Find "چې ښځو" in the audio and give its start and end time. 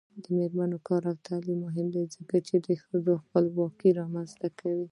2.47-3.13